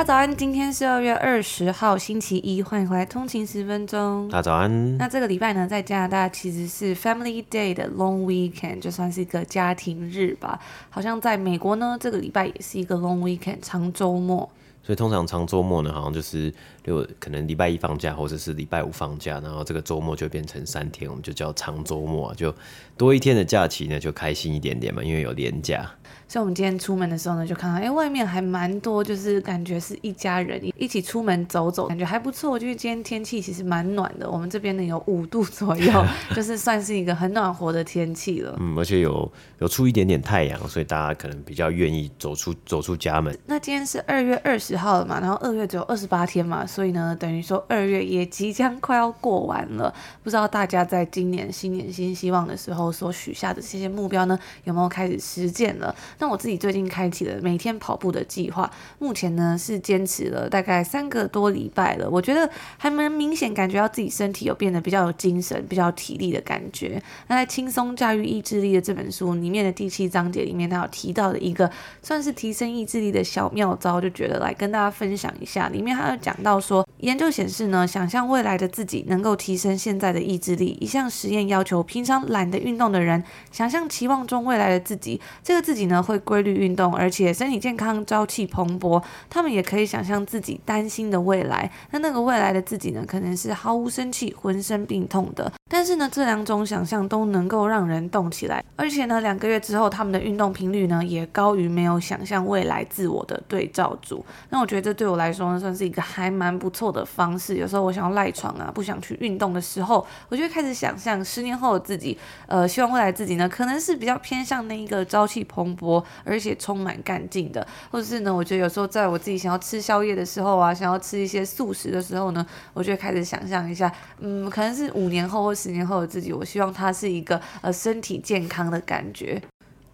[0.00, 4.26] 家早安，今天是二月二十号，星期一，欢迎回来通勤十分钟。
[4.30, 4.96] 大家早安。
[4.96, 10.58] 那这个礼拜呢，在加拿大其实是 Family Day 的 Long Weekend，就算是一个家庭日吧。
[10.88, 14.48] 好像在美国呢，这个礼拜也是一个 Long Weekend 长周末。
[14.82, 16.52] 所以通常长周末呢，好像就是
[16.82, 22.54] 就可能礼拜一放假，或者是礼拜五放假，然后这个周末就变成三天，我们就叫长周末，就
[22.96, 25.90] 多一天的假期呢，就开心一点点嘛，因为有连假。
[26.26, 32.56] 所以我们今天出门的时候呢，就看到哎、欸，外面还蛮多，就是感觉是一家人一起出门走走，感觉还不错。
[32.56, 38.56] 就是今天天气其实蛮暖的，我们这边呢有五度左右， 就是算是一个很暖和的天气了。
[38.60, 43.36] 嗯，而且有有出一点点太阳，所以大家可能比较愿意走出走出家门。
[43.46, 49.92] 那今天是二月二十十号了嘛，然后二月只有二十八天嘛，所以呢，等于说二月也即将快要过完了。
[50.22, 55.92] 不知道大家在今年新年新希望的时候所许下的这些目标呢，有没有开始实践了？
[56.20, 62.48] 那我自己最近开启了每天跑步的计划，目前呢是坚持了大概三个多礼拜了，我觉得
[62.78, 67.02] 还蛮明显，感觉到自己身体有变得比较有精神、比较有体力的感觉。
[67.26, 71.68] 那在《轻松驾驭意志力》的这本书里面的第七章节里面，他有提到的一个
[72.02, 75.68] 算是提升意志力的小妙招，就觉得来跟大家分享一下。
[75.70, 80.76] 里面他有讲到说，研究显示呢，想象未来的自己能够提升现在的意志力。
[80.78, 86.50] 一项实验要求平常懒得运动的人，想象期望中未来的自己，这个自己呢会规律。
[86.50, 91.70] 运动，而且身体健康、朝气蓬勃，他们也可以想象自己担心的未来。
[91.92, 95.50] 那那个未来的自己呢，可能是毫无生气、浑身病痛的。
[95.70, 98.62] 但是呢，这两种想象都能够让人动起来。
[98.74, 104.24] 而且呢，两个月之后，他们的运动频率呢，也高于没有想象未来自我的对照组。
[104.50, 107.56] 那我觉得这对我来说呢，算是一个还蛮不错的方式。
[107.56, 112.18] 有时候我想要赖床啊，不想去运动的时候，我就会开始想象十年后的自己。
[112.46, 122.44] 呃，希望未来自己呢，可能是比较偏向那一个朝气蓬勃，而且充满干劲的，或者是呢，我觉得有时候在我自己想要吃宵夜的时候啊，想要吃一些素食的时候呢，
[122.74, 129.40] 我就会开始想象一下，嗯，可能是五年后或十年后的自己，我希望他是一个呃身体健康的感觉。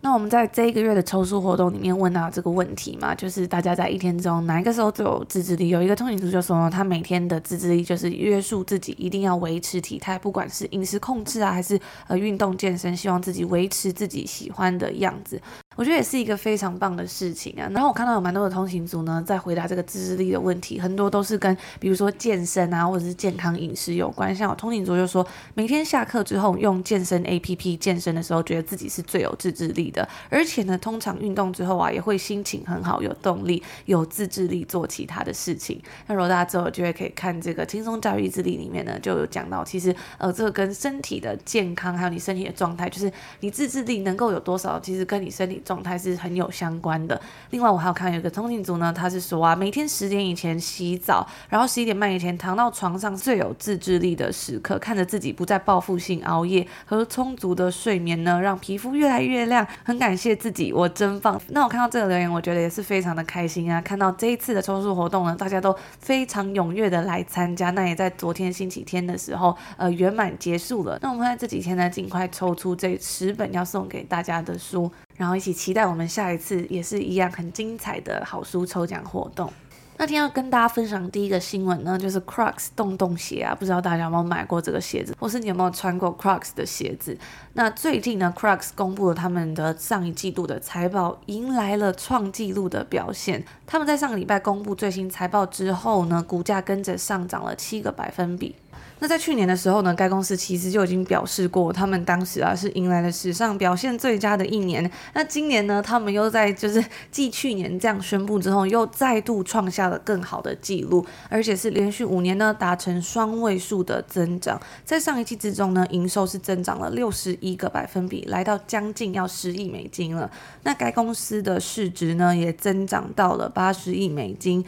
[0.07, 5.71] 那我们在这一个月的抽书活动里面问到这个问题嘛，就是大家在一天中哪一个时候最有自制力？
[5.71, 15.43] 有一个通勤族就说，他每天的自制力就是约束自己一定要维持体态，不管是饮食控制啊，还是呃运动健身，希望自己维持自己喜欢的样子。
[15.77, 17.69] 我觉得也是一个非常棒的事情啊。
[17.71, 24.35] 然后我看到有蛮多的通勤族呢，在回答这个自制力的问题，很多都是跟比如说健身啊，或者是健康饮食有关。
[24.35, 30.09] 像我通勤族就说，每天下课之后用健身 APP 健身的时候，觉得自己是最有自制力的。
[30.31, 35.79] 而且呢，通常运动之后啊，也会心情很好，有动力，有自制力做其他的事情。
[36.07, 45.63] 那如果大家之后就会可以看这个轻松驾驭意志力里面呢，就有讲到，其实呃，这个跟身体的健康还有你身体的状态，就是你自制力能够有多少，其实跟你身体。
[45.67, 47.21] 状态是很有相关的。
[47.51, 59.67] 另外，我还有看有一个通勤族呢，他是说啊，每天十点以前洗澡，然后十一点半以前躺到床上，最有自制力的时刻，看着自己不再报复性熬夜和充足的睡眠呢，让皮肤越来越亮。
[59.85, 61.41] 很感谢自己，我真棒。
[61.49, 63.81] 那我看到这个留言，我觉得也是非常的开心啊。
[63.81, 67.71] 看到这一次的抽书活动呢，大家都非常踊跃的来参加。
[67.71, 70.99] 那也在昨天星期天的时候，呃，圆满结束了。
[71.03, 74.91] 那我们在这几天呢，尽快抽出这十本要送给大家的书。
[75.17, 79.53] 然后一起期待我们下一次也是一样很精彩的好书抽奖活动。
[79.99, 87.17] 那天要跟大家分享第一个新闻呢，就是 Crocs 洞洞鞋啊，不知道大家有没有买过这个鞋子，或是你有没有穿过 Crocs 的鞋子？
[87.55, 93.43] 那最近呢，Crocs 公布了他们的上一季度的财报，迎来了创纪录的表现。
[93.67, 98.55] 他们在上个礼拜公布最新财报之后呢，股价跟着上涨了七个百分比。
[98.99, 104.91] 那在去年的时候呢，该公司其实就已经表示过，他们当时啊是迎来了史上表现最佳的一年。
[105.13, 106.83] 那今年呢，他们又在就是
[107.13, 114.59] 继去年这样宣布之后，又再度创下了更好的记录，而且是连续五年呢达成双位数的增长。
[114.83, 120.31] 在上一季之中呢，营收是增长了六十一个百分比，来到将近要十亿美金了。
[120.63, 124.65] 那该公司的市值呢也增长到了八十亿美金。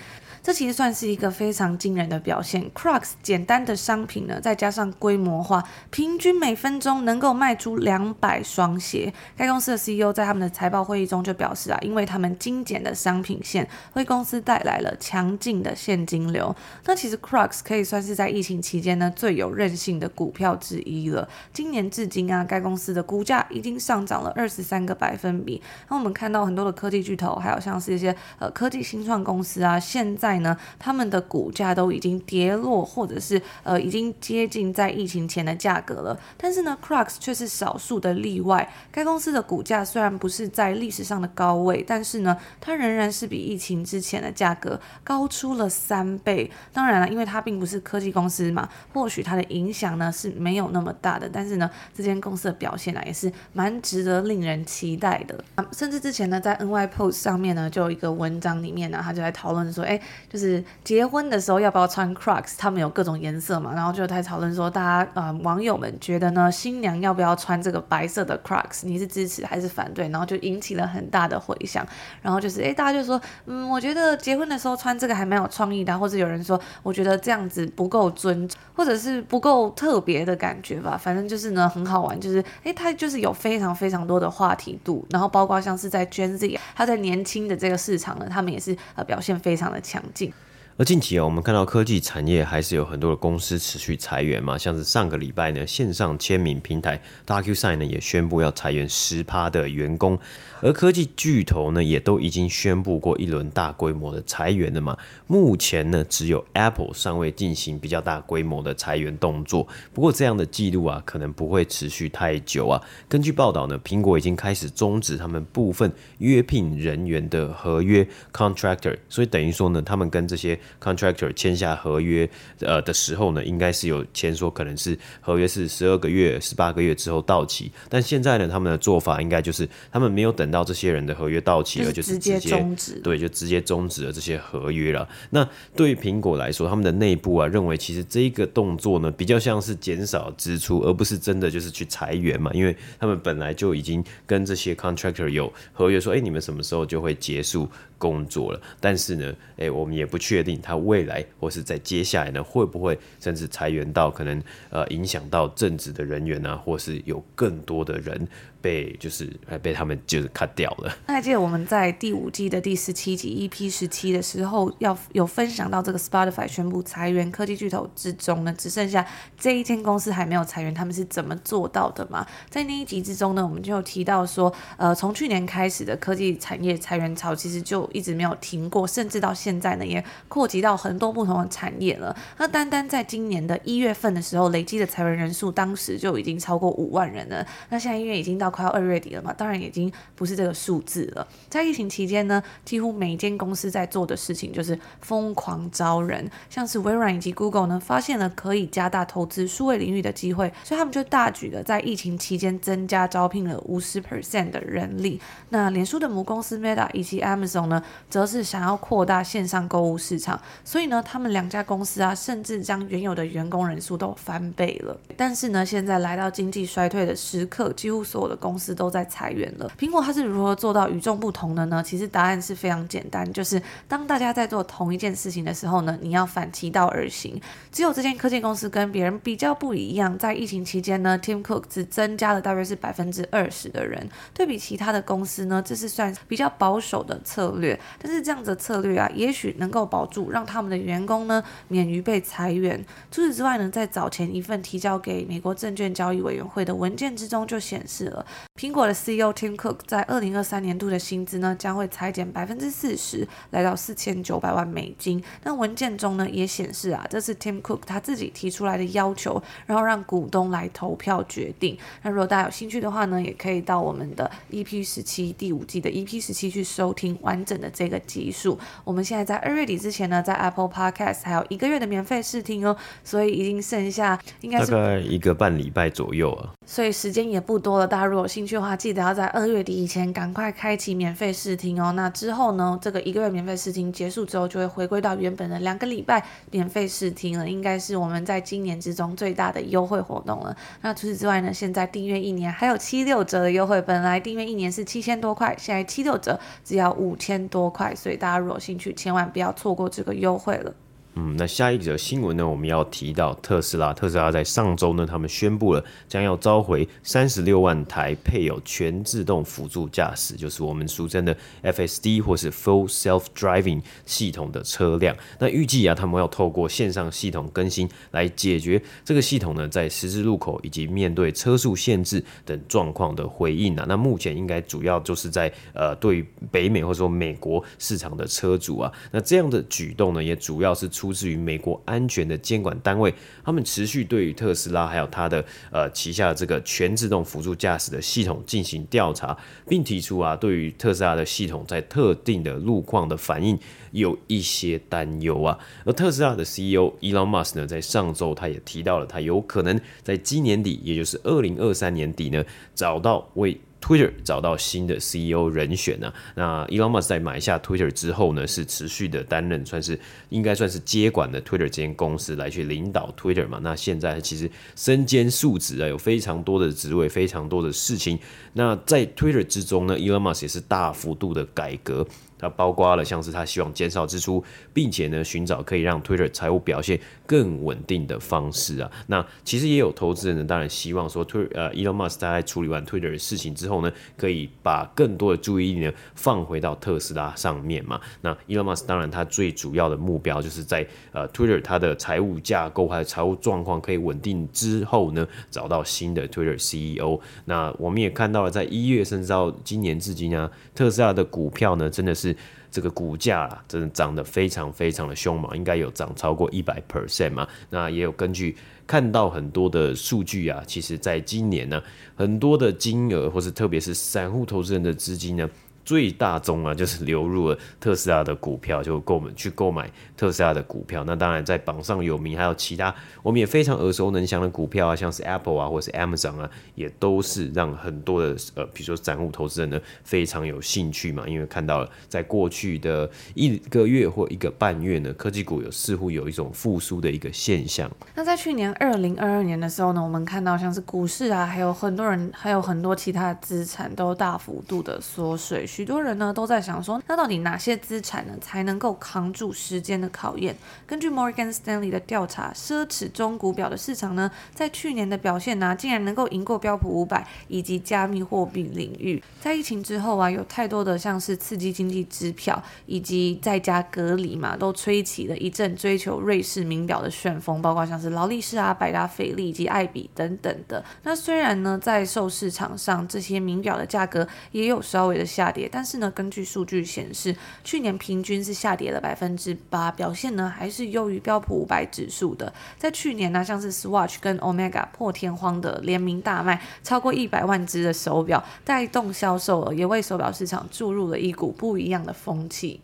[0.49, 2.71] 这其实算是一个非常惊人的表现。
[2.71, 9.13] Crocs 简单的商品呢，再加上规模化，平均每分钟能够卖出两百双鞋。
[9.37, 16.57] 该公司的 CEO 在他们的财报会议中就表示啊，因为他们精简的商品线，为公司带来了强劲的现金流。
[16.87, 21.29] 那其实 Crocs 可以算是在疫情期间呢最有韧性的股票之一了。
[21.53, 25.61] 今年至今啊，该公司的股价已经上涨了二十三个百分比。
[25.91, 36.19] 那我们看到很多的科技巨头，还有像是一些呃科技新创公司啊，现在呢，他们的股价都已经跌落，或者是呃已经接近在疫情前的价格了。
[36.37, 38.71] 但是呢，Crocs 却是少数的例外。
[38.91, 46.51] 该公司的股价虽然不是在历史上的高位，但是呢，它仍然是比疫情之前的价格高出了三倍。
[46.73, 51.29] 当然了，因为它并不是科技公司嘛，或许它的影响呢是没有那么大的。
[51.33, 55.43] 但是呢，这间公司的表现呢也是蛮值得令人期待的。
[55.55, 62.55] 啊、甚至之前呢，在 NY Post 上面呢，就有一个文章里面呢，他就在讨论说，哎，就是结婚的时候要不要穿 Crocs？
[62.59, 68.81] 他们有各种颜色嘛，然后就在讨论说，大家呃网友们觉得呢，新娘要不要穿这个白色的 Crocs？
[68.83, 70.09] 你是支持还是反对？
[70.09, 71.87] 然后就引起了很大的回响。
[72.21, 80.97] 然后就是，哎，大家就说，嗯，我觉得结婚的时候穿这个还蛮有创意的，或者有人说，我觉得这样子不够尊，或者是不够特别的感觉吧。
[80.97, 90.33] 反正就是呢，很好玩，就是，哎，他就是有非常非常多的话题度，然后包括像是在 Gen Z，他在年轻的这个市场呢，他们也是呃表现非常的强劲。
[90.79, 100.17] 而近期啊，我们看到科技产业还是有很多的公司持续裁员嘛，像是上个礼拜呢，线上签名平台 DocuSign 呢也宣布要裁员十趴的员工，
[100.61, 104.97] 而科技巨头呢也都已经宣布过一轮大规模的裁员了嘛。
[105.27, 112.81] 目前呢，只有 Apple 尚未进行比较大规模的裁员动作，不过这样的记录啊，可能不会持续太久啊。
[113.09, 122.29] 根据报道呢，苹果已经开始终止他们部分约聘人员的合约 contractor，所以等于说呢，他们跟这些 Contractor 签下合约
[122.61, 135.09] 呃的时候呢，应该是有签说可能是合约是十二个月、十八个月之后到期，但现在呢，他们的做法应该就是他们没有等到这些人的合约到期了，就是直接终止，对，就直接终止了这些合约了。
[135.31, 147.69] 那对于苹果来说，他们的内部啊认为，其实这一个动作呢比较像是减少支出，而不是真的就是去裁员嘛，因为他们本来就已经跟这些 Contractor 有合约说，哎，你们什么时候就会结束
[147.99, 158.27] 工作了，但是呢，诶，我们也不确定他未来或是在接下来呢，会不会甚至裁员到可能呃影响到正职的人员啊，或是有更多的人
[158.61, 159.29] 被就是
[159.63, 160.95] 被他们就是 cut 掉了。
[161.07, 169.07] 那还记得我们在第五季的第十七集 EP 十七的时候，要有分享到这个 Spotify 宣布裁员科技巨头之中呢，只剩下
[169.39, 172.27] 这一间公司还没有裁员，他们是怎么做到的嘛？
[172.51, 182.17] 在那一集之中呢，我们就有提到说，呃，从去年开始的科技产业裁员潮，其实就一直没有停过，甚至到现在呢，也扩及到很多不同的产业了。
[182.39, 187.47] 那单单在今年的一月份的时候，累计的裁员人数，当时就已经超过五万人了。
[187.71, 191.27] 那现在因为已经到快要二月底了嘛，当然已经不是这个数字了。
[191.49, 205.21] 在疫情期间呢，几乎每间公司在做的事情就是疯狂招人，像是微软以及 Google 呢，发现了可以加大投资数位领域的机会，所以他们就大举的在疫情期间增加招聘了五十 percent 的人力。
[205.51, 214.99] 那脸书的母公司 Meta 以及 Amazon 呢，则是想要扩大线上购物市场，所以呢，他们两家公司啊，甚至将原有的员工人数都翻倍了。
[215.17, 219.71] 但是呢，现在来到经济衰退的时刻，几乎所有的公司都在裁员了。
[219.79, 221.83] 苹果它是如何做到与众不同的呢？
[221.83, 227.41] 其实答案是非常简单，就是当大家在做同一件事情的时候呢，你要反其道而行。
[227.71, 237.79] 只有这间科技公司跟别人比较不一样，在疫情期间呢，Tim Cook 只增加了大约是百分之二十的人，对比其他的公司呢，这是算比较保守的策略。
[238.01, 242.85] 但是这样的策略啊，也许能够保住，让他们的员工呢免于被裁员。
[243.11, 248.25] 除此之外呢，在早前一份提交给美国证券交易委员会的文件之中，就显示了
[248.59, 255.23] 苹果的 CEO Tim Cook 在二零二三年度的薪资呢将会裁减百分之四十，来到四千九百万美金。
[255.45, 261.79] 那文件中呢也显示啊，这是 Tim Cook 他自己提出来的要求，然后让股东来投票决定。
[262.03, 267.99] 那如果大家有兴趣的话呢，也可以到我们的 EP 十七第五季的 EP 十七去收听完整的这个。
[268.09, 276.58] 集数，我们现在在二月底之前呢，在 Apple Podcast 还有一个月的免费试听哦，所以已经剩下应该是大概一个半礼拜左右啊。
[276.71, 281.93] 所以时间也不多了，大家如果有兴趣的话，记得要在二月底以前赶快开启免费试听哦。
[281.93, 290.55] 那之后呢，这个一个月免费试听结束之后，就会回归到原本的两个礼拜免费试听了，应该是我们在今年之中最大的优惠活动了。
[290.83, 300.75] 那除此之外呢，现在订阅一年还有七六折的优惠，本来订阅一年是七千多块，现在七六折只要五千多块，所以大家如果有兴趣，千万不要错过这个优惠了。
[301.21, 303.93] 嗯，那下一则新闻呢，我们要提到特斯拉。
[303.93, 315.17] 特斯拉在上周呢，他们宣布了将要召回三十六万台配有全自动辅助驾驶，就是我们俗称的 FSD 或是 Full Self Driving 系统的车辆。
[315.41, 323.85] 那预计啊，他们要透过线上系统更新来解决这个系统呢，在十字路口以及面对车速限制等状况的回应啊。
[323.89, 331.08] 那目前应该主要就是在呃，对于北美或者说美国市场的车主啊，那这样的举动呢，也主要是出。
[331.09, 333.13] 出自于美国安全的监管单位，
[333.43, 339.37] 他们持续对于特斯拉还有它的呃旗下的这个全自动辅助驾驶的系统进行调查，
[339.67, 343.59] 并提出啊，对于特斯拉的系统在特定的路况的反应
[343.93, 345.59] 有一些担忧啊。
[345.85, 356.15] 而特斯拉的 CEO Elon Musk 呢，在上周他也提到了，他有可能在今年底，也就是二零二三年底呢，找到为 Twitter 找到新的 CEO 人选呢、啊？
[356.35, 359.99] 那 Elon Musk 在买下 Twitter 之后呢，是持续的担任，算是
[360.31, 363.59] 应该算是接管了 Twitter 这间公司来去领导 Twitter 嘛？
[363.63, 368.19] 那现在其实身兼数职啊，有非常多的职位，非常多的事情。
[368.53, 372.07] 那在 Twitter 之中呢，Elon Musk 也是大幅度的改革。
[372.39, 374.43] 它包括了像是他希望减少支出，
[374.73, 378.91] 并且呢寻找可以让 Twitter 财务表现更稳定的方式啊。
[379.09, 388.01] 那其实也有投资人呢，当然希望说 Twitter 呃 Elon Musk 在处理完 Twitter 的事情之后呢，可以把更多的注意力呢放回到特斯拉上面嘛。
[388.21, 397.21] 那 Elon Musk 当然他最主要的目标就是在呃 Twitter 它的财务架构还有财务状况可以稳定之后呢，找到新的 Twitter CEO。
[397.47, 402.28] 那我们也看到了，在一月甚至到今年至今啊，特斯拉的股票呢真的是。
[402.71, 407.49] 这个股价啊，真的涨得非常非常的凶猛，应该有涨超过一百 percent 嘛。
[407.71, 408.57] 那也有根据
[408.87, 411.83] 看到很多的数据啊，其实在今年呢，
[412.15, 415.49] 很多的金额或是特别是散户投资人的资金呢。
[415.89, 421.03] 最大宗啊，就是流入了特斯拉的股票，就购买去购买特斯拉的股票。
[421.07, 437.91] 那当然，在榜上有名，还有其他我们也非常耳熟能详的股票啊，像是 Apple 啊，或是 Amazon 啊，也都是让很多的呃，比如说散户投资人呢非常有兴趣嘛，因为看到了在过去的一个月或一个半月呢，科技股有似乎有一种复苏的一个现象。
[438.15, 445.67] 那在去年二零二二年的时候呢，我们看到像是股市啊，还有很多人，还有很多其他资产都大幅度的缩水。
[445.79, 450.57] 许多人呢都在想说，那到底哪些资产呢才能够扛住时间的考验？
[450.85, 459.23] 根据 Morgan Stanley 的调查，奢侈中古表的市场呢，在去年的表现呢、竟然能够赢过标普五百以及加密货币领域。
[459.41, 470.85] 在疫情之后啊，有太多的像是刺激经济支票以及在家隔离嘛，都吹起了一阵追求瑞士名表的旋风，包括像是劳力士啊、百达翡丽以及爱彼等等的。
[471.05, 476.13] 那虽然呢，在售市场上这些名表的价格也有稍微的下跌，但是呢。
[476.19, 482.53] 根据数据显示，去年平均是下跌了百分之八，表现呢还是优于标普五百指数的。
[482.77, 492.81] 在去年呢，像是 Swatch 跟 Omega 破天荒的联名大卖超过一百万只的手表，带动销售额，也为手表市场注入了一股不一样的风气。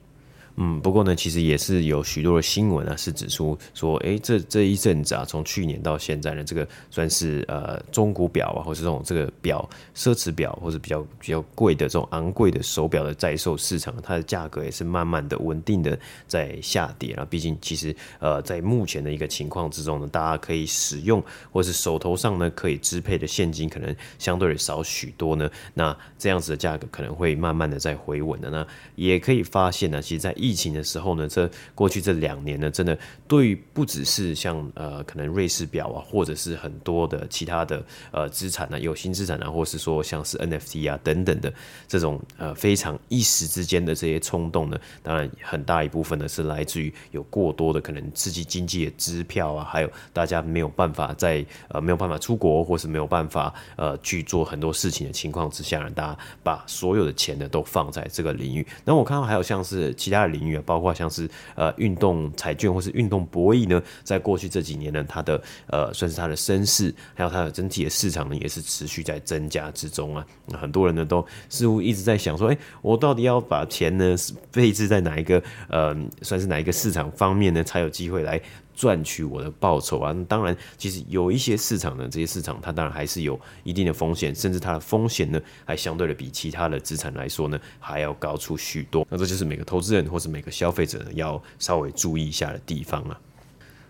[0.56, 17.26] 嗯，不过呢，其实也是有许多的新闻啊，是指出说，哎，这这一阵子啊，从去年到现在呢，这个算是呃中古表啊，或是这种这个表奢侈表，或者比较比较贵的这种昂贵的手表的在售市场，它的价格也是慢慢的稳定的在下跌了。
[17.26, 21.20] 毕竟，其实呃在目前的一个情况之中呢，大家可以使用
[21.50, 28.50] 或是手头上呢可以支配的现金可能相对的少许多呢，那这样子的价格可能会慢慢的在回稳的。
[28.50, 41.50] 那也可以发现呢，其实，在疫情的时候呢，这过去这两年呢，真的对于不只是像呃可能瑞士表啊，或者是很多的其他的呃资产呢，有新资产啊，或是说像是 NFT 啊等等的
[41.88, 58.66] 这种呃非常一时之间的这些冲动呢，当然很大一部分呢是来自于有过多的可能刺激经济的支票啊，还有大家没有办法在呃没有办法出国，或是没有办法呃去做很多事情的情况之下，让大家把所有的钱呢都放在这个领域。
[58.84, 60.33] 那我看到还有像是其他的。
[60.34, 70.26] 领域啊，包括像是呃运动彩券或是运动博弈呢，在过去这几年呢，它的呃算是它的声势，还有它的整体的市场呢，也是持续在增加之中啊。
[70.52, 74.16] 很多人呢都似乎一直在想说，哎，我到底要把钱呢
[74.52, 78.40] 配置在哪一个呃算是哪一个市场方面呢，才有机会来
[78.74, 80.14] 赚取我的报酬啊。
[80.28, 89.06] 当然，其实有一些市场呢，这些市场它当然还是有一定的风险，甚至它的风险呢，还相对的比其他的资产来说呢，还要高出许多。
[89.08, 93.20] 那这就是每个投资人或是每个消费者呢，要稍微注意一下的地方啊。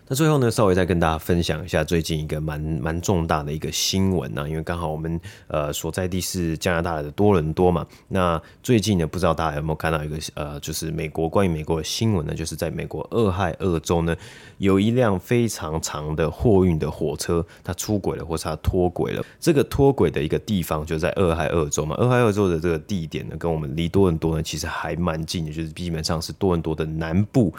[0.07, 7.83] 那最后呢，稍微再跟大家分享一下最近一个蛮蛮重大的一个新闻呢、因为刚好我们呃所在地是加拿大的多伦多嘛。
[8.09, 12.35] 那最近呢，不知道大家有没有看到一个呃，就是美国关于美国的新闻呢？
[12.35, 14.15] 就是在美国俄亥俄州呢，
[14.59, 19.25] 有一辆非常长的货运的火车，它出轨了，或是它脱轨了。
[19.39, 21.95] 这个脱轨的一个地方就在俄亥俄州嘛。
[21.95, 27.51] 俄亥俄州的这个地点呢，跟我们离多伦多呢其实还蛮近的，就是基本上是多伦多的南部。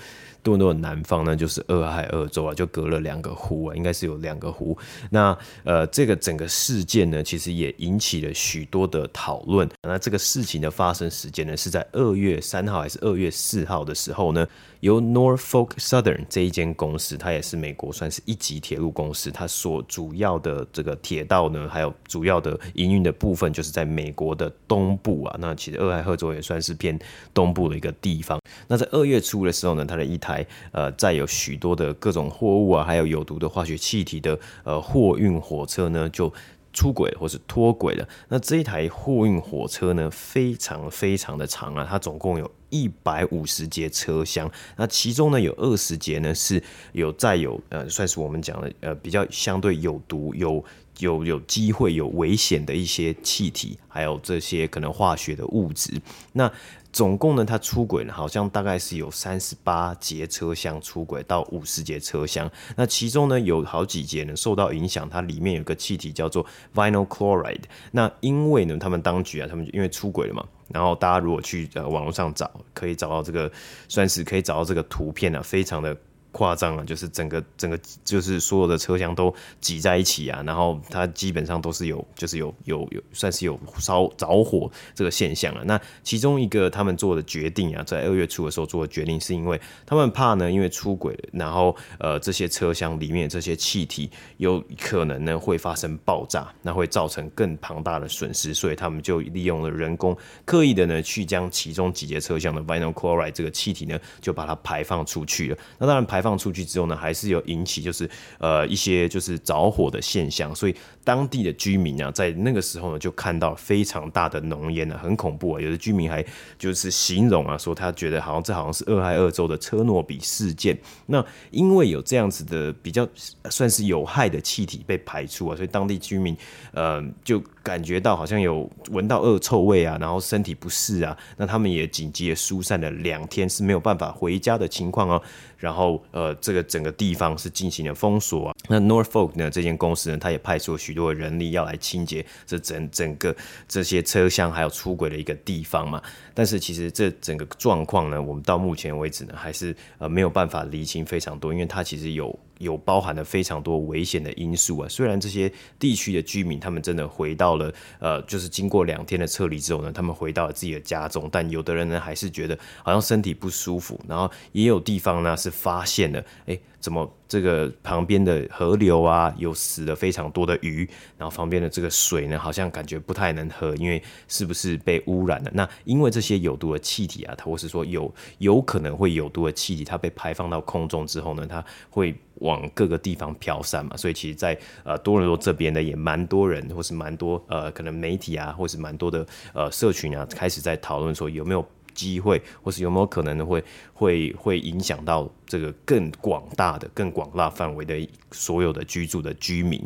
[0.46, 4.78] 多伦多的南方呢，就是俄亥俄州啊，就隔了两个湖啊，应该是有两个湖。
[5.10, 9.68] 那呃，这个整个事件呢，其实也引起了许多的讨论。
[9.82, 14.46] 那这个事情的发生时间呢，是在二月三号还是二月四号的时候呢？
[14.80, 25.36] 由 Norfolk Southern 这一间公司，它也是美国算是一级铁路公司，它所主要的这个铁道呢，还有主要的营运的部分，就是在美国的东部啊。
[25.40, 26.96] 那其实俄亥俄州也算是偏
[27.32, 28.38] 东部的一个地方。
[28.68, 30.36] 那在二月初的时候呢，它的一台
[30.73, 36.33] 呃载有许多的各种货物啊，还有有毒的化学气体的呃货运火车呢，就
[36.73, 38.09] 出轨或是脱轨了。
[38.28, 44.50] 那这一台货运火车呢，非常非常的长啊，它总共有一百五十节车厢。
[44.76, 46.62] 那其中呢，有二十节呢是
[46.93, 50.62] 有载有呃，算是我们讲的呃比较相对有毒、有
[50.98, 56.00] 有有机会有危险的一些气体，还有这些可能化学的物质。
[56.32, 56.50] 那
[56.92, 62.50] 总共呢，它出轨呢，好像大概是有三十八节车厢出轨到五十节车厢。
[62.74, 67.64] 那其中呢，有好几节呢受到影响，它里面有个气体叫做 vinyl chloride。
[67.92, 73.52] 那因为呢，他们当局啊，他们因为出轨了嘛，然后大家如果去呃网络上找，可以找到这个，
[73.88, 75.94] 算是可以找到这个图片啊，非常的。
[76.37, 85.64] 夸张啊，就是整个整个就是所有的车厢都挤在一起啊，然后它基本上都是有就是有有有算是有烧着火这个现象了。
[85.64, 100.14] 那其中一个他们做的决定啊，在二月初的时候做的决定，是因为他们怕呢，因为出轨，然后呃这些车厢里面这些气体有可能呢会发生爆炸，那会造成更庞大的损失，所以他们就利用了人工
[100.45, 105.59] 刻意的呢去将其中几节车厢的 vinyl chloride 这个气体呢就把它排放出去了。
[105.78, 106.25] 那当然排。
[106.26, 115.61] 放出去之后呢，还是有引起就是呃一些就是着火的现象，所以当地的居民啊，在那个时候呢，就看到非常大的浓烟啊，很恐怖啊。
[115.61, 116.25] 有的居民还
[116.59, 120.76] 就是形容啊，说他觉得好像这好像是俄亥俄州的车诺比事件。
[121.06, 123.07] 那因为有这样子的比较
[123.48, 126.37] 算是有害的气体被排出啊，所以当地居民
[126.72, 135.22] 呃就感觉到好像有闻到恶臭味啊，然后身体不适啊，那他们也紧急的疏散了两天，是没有办法回家的情况哦。
[135.59, 138.55] 然后，呃，这个整个地方是进行了封锁啊。
[138.69, 143.35] 那 Norfolk 呢，这间公司呢，它也派出了许多人力要来清洁这整整个
[143.66, 146.03] 这些车厢还有出轨的一个地方嘛。
[146.37, 152.38] 但是其实这整个状况呢，我们到目前为止呢，还是呃没有办法厘清非常多，因为它其实有。
[152.59, 154.88] 有包含了非常多危险的因素啊！
[154.88, 166.59] 虽然这些地区的居民他们真的回到了，呃，就是经过两天的撤离之后呢，他们回到了自己的家中，但有的人呢还是觉得好像身体不舒服，然后也有地方呢是发现了，哎。
[166.87, 175.51] 怎么这个旁边的河流啊，有死了非常多的鱼，然后旁边的这个水呢，好像感觉不太能喝，因为是不是被污染了？
[175.53, 183.96] 那因为这些有毒的气体啊，它或是说有有可能会有毒的气体，它被排放到空中之后呢，它会往各个地方飘散嘛。
[183.96, 191.66] 所以其实在，在呃多伦多这边呢，也蛮多人，或是蛮多呃可能媒体啊，或是蛮多的呃社群啊，开始在讨论说有没有。
[191.96, 199.82] 机会，或是有没有可能会会会影响到这个更广大的、更广大范围的所有的居住的居民？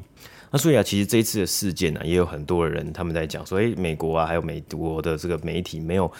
[0.51, 6.11] 那所以啊，其实这一次的事件呢、也有很多人他们在讲说，诶，美国啊，还有美国的这个媒体没有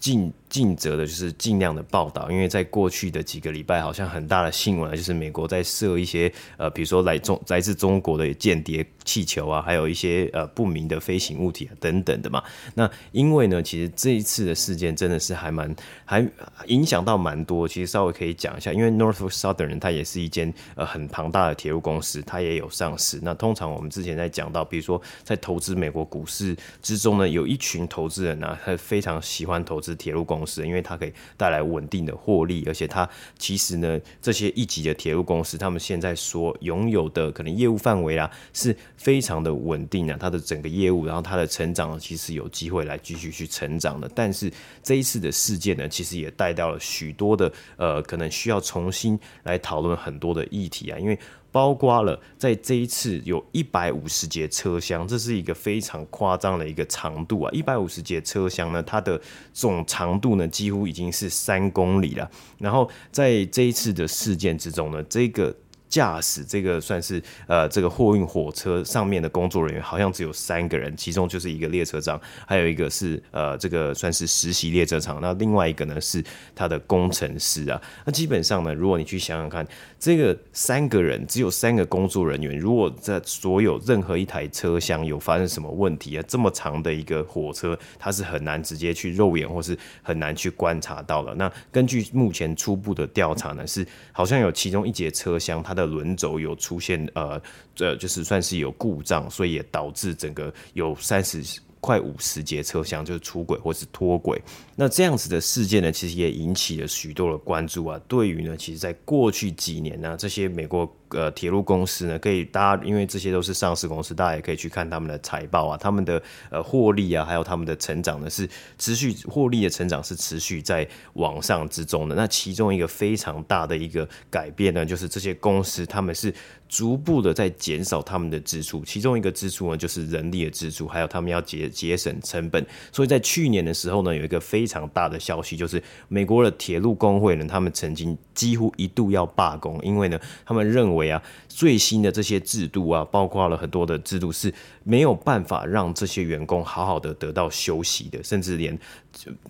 [0.00, 8.84] 尽尽责的，就是尽量的报道，因为在过去的几个礼拜，好像很大的新闻啊，就是美国在射一些呃，比如说来中来自中国的间谍。
[9.02, 12.40] 气球啊，还有一些呃不明的飞行物体啊等等的嘛。
[12.74, 16.24] 那因为呢，其实这一次的事件真的是还蛮还
[16.66, 17.66] 影响到蛮多。
[17.66, 23.18] 其实稍微可以讲一下，因为 Norfolk Southern 它也是一间呃很庞大的铁路公司，它也有上市。
[23.22, 44.08] 那通常我们之前在讲到，比如说在投资美国股市之中呢，有一群投资人呢、啊，他非常喜欢投资资铁路公司，因为它可以带来稳定的获利，而且它其实呢，这些一级的铁路公司，他们现在所拥有的可能业务范围啊，是非常的稳定啊，它的整个业务，然后它的成长其实有机会来继续去成长的。
[44.14, 51.18] 但是这一次的事件呢，其实也带到了许多的呃，可能需要重新来讨论很多的议题啊，因为。
[51.52, 57.50] 包括了在这一次有一百五十节车厢，这是一个非常夸张的一个长度啊！
[57.52, 59.20] 一百五十节车厢呢，它的
[59.52, 62.30] 总长度呢几乎已经是三公里了。
[62.58, 65.54] 然后在这一次的事件之中呢，这个。
[65.90, 76.24] 驾驶这个算是呃，这个货运火车上面的工作人员好像只有三个人，其中就是一个列车长，还有一个是呃，这个算是实习列车长，那另外一个呢是
[76.54, 77.82] 他的工程师啊。
[78.06, 79.66] 那基本上呢，如果你去想想看，
[79.98, 91.34] 这个三个人只有三个工作人员，如果在所有任何一台车厢有发生什么问题啊，这么长的一个火车，它是很难直接去肉眼或是很难去观察到的。
[91.34, 97.40] 那根据目前初步的调查呢，是好像有其中一节车厢它的的轮轴有出现呃，
[97.74, 101.42] 这就是算是有故障，所以也导致整个有三十
[101.80, 104.40] 快五十节车厢就是出轨或是脱轨。
[104.76, 108.00] 那这样子的事件呢，其实也引起了许多的关注啊。
[108.06, 110.94] 对于呢，其实在过去几年呢，这些美国。
[111.10, 122.14] 呃，铁路公司呢，可以大家因为这些都是上市公司，大家也可以去看他们的财报啊，他们的呃获利啊，还有他们的成长呢，是持续获利的成长是持续在往上之中的。
[122.14, 126.32] 那其中一个非常大的一个改变呢，就是这些公司他们是
[126.68, 132.64] 逐步的在减少他们的支出，其中一个支出呢，就是人力的支出，还有他们要节节省成本。
[132.92, 140.99] 所以在去年的时候呢，有一个非常大的消息，就是美国的铁路工会呢，他们曾经几乎一度要罢工，因为呢，他们认为。
[141.08, 148.76] 啊，最新的这些制度啊，包括了很多的制度是没有办法让这些员工好好的得到休息的，甚至连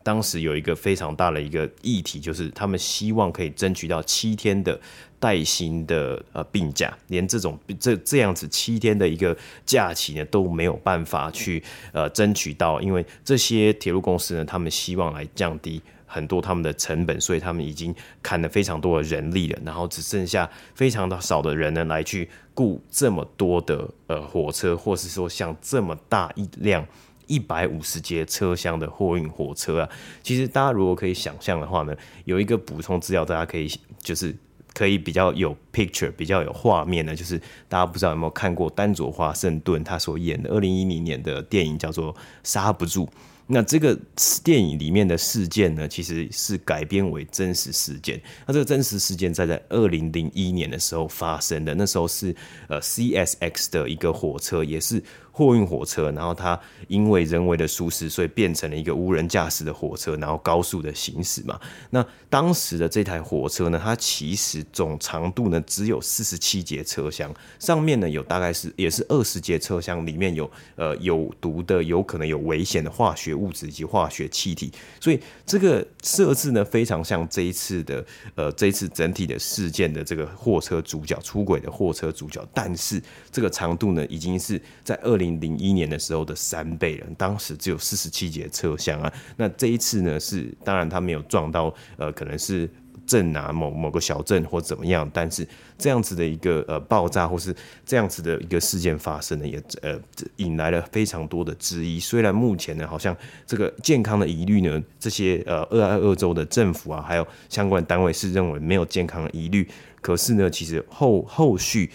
[0.02, 4.78] 当时有一个非常大的一个议题，就是他们希望可以争取到七天的
[5.18, 15.80] 带薪的呃病假，连这种这这样子七天的一个假期呢都没有办法去呃争取到，因为这些铁路公司呢，他们希望来降低。
[16.12, 26.84] 很多他们的成本，所以他们已经砍了非常多的人力了，然后只剩下非常的少的人呢来去雇这么多的呃火车，或是说像这么大一辆
[27.28, 29.88] 一百五十节车厢的货运火车啊。
[30.20, 31.94] 其实大家如果可以想象的话呢，
[32.24, 33.70] 有一个补充资料，大家可以
[34.00, 34.34] 就是
[34.74, 43.06] 可以比较有 picture，比较有画面呢，就是大家不知道有没有看过丹佐华盛顿他所演的二零一零年的电影叫做《刹不住》。
[43.52, 43.98] 那这个
[44.44, 48.20] 电影里面的事件呢，其实是改编为真实事件。
[48.46, 52.34] 那这个真实事件在在二零零一年的时候发生的，那时候是
[52.68, 55.02] 呃 CSX 的一个火车，也是。
[55.32, 61.58] 货运火车，然后它因为人为的疏失，所以变成了一个无人驾驶的火车，然后高速的行驶嘛。
[61.90, 89.12] 那当时的这台火车呢，它其实总长度呢只有四十七节车厢，上面呢有大概是也是二十节车厢，里面有呃有毒的、有可能有危险的化学物质以及化学气体，所以这个设置呢非常像这一次的呃这一次整体的事件的这个货车主角出轨的货车主角，但是这个长度呢已经是在二零零一年的时候的三倍了，当时只有四十七节车厢啊。
[89.36, 92.68] 那这一次呢，是当然他没有撞到呃，可能是
[93.06, 97.54] 镇啊某某个小镇或怎么样，但是这样子的一个呃爆炸或是
[97.84, 99.98] 这样子的一个事件发生呢，也呃
[100.36, 102.00] 引来了非常多的质疑。
[102.00, 109.68] 虽然目前呢，好像这个健康的疑虑呢，这些呃俄亥俄州的政府啊，还有相关单位是认为没有健康的疑虑，
[110.00, 111.90] 可是呢，其实后后续。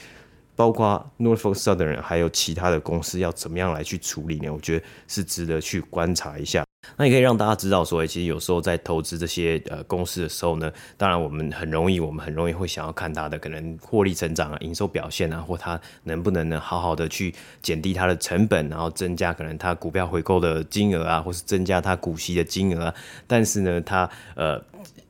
[0.56, 4.50] 包括 Norfolk Southern 还有其他的公司要怎么样来去处理呢？
[4.50, 6.64] 我觉得是值得去观察一下。
[6.98, 22.96] 那也可以让大家知道说，其实有时候在投资这些呃公司的时候呢，当然我们很容易，我们很容易会想要看它的可能获利成长啊、营收表现啊，或它能不能呢好好的去减低它的成本，然后增加可能它股票回购的金额啊，或是增加它股息的金额啊。
[23.26, 24.64] 但是呢，它呃。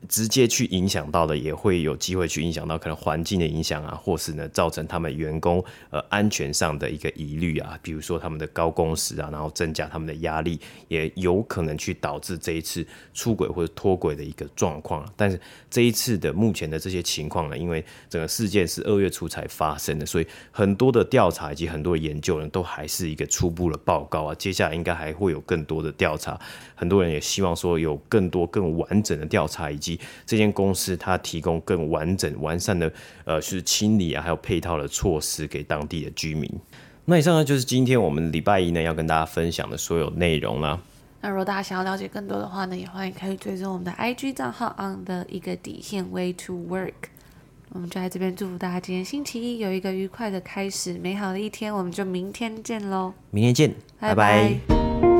[0.08, 15.06] 直接去影响到的，也会有机会去影响到可能环境的影响啊，或是呢造成他们员工呃安全上的一个疑虑啊，比如说他们的高工时啊，然后增加他们的压力，也有可能去导致这一次出轨或者脱轨的一个状况。
[15.16, 15.40] 但是
[15.70, 24.34] 这一次的目前的这些情况呢，因为整个事件是二月初才发生的，所以很多的调查以及很多的研究呢，都还是一个初步的报告啊。
[24.34, 26.38] 接下来应该还会有更多的调查，
[26.74, 29.95] 很多人也希望说有更多更完整的调查以及。
[30.24, 32.92] 这间公司它提供更完整完善的
[33.24, 36.50] 呃就是清理啊，还有配套的措施给当地的居民。
[37.04, 40.78] 那以上呢就是今天我们礼拜一呢要跟大家分享的所有内容啦。
[41.20, 46.92] 那如果大家想要了解更多的话呢，也欢迎可以追踪我们的 IG 账号 on 的一个底线 way to work。
[47.70, 51.74] 我们就在这边祝福大家今天星期一有一个愉快的开始，美好的一天。
[51.74, 53.12] 我们就明天见喽！
[53.30, 54.54] 明天见，拜拜。
[54.68, 55.15] 拜拜。